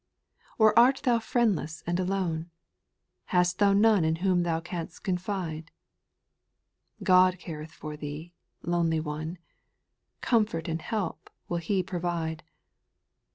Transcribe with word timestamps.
)3. 0.57 0.65
Or 0.65 0.79
art 0.79 1.01
thou 1.03 1.19
friendless 1.19 1.83
and 1.85 1.99
alone, 1.99 2.49
Hast 3.25 3.61
none 3.61 4.03
in 4.03 4.15
whom 4.15 4.41
thou 4.41 4.59
canst 4.59 5.03
confide? 5.03 5.69
God 7.03 7.37
careth 7.37 7.71
for 7.73 7.95
thee, 7.95 8.33
lonely 8.63 8.99
one, 8.99 9.37
Comfort 10.19 10.67
and 10.67 10.81
help 10.81 11.29
will 11.47 11.57
He 11.59 11.83
provide. 11.83 12.41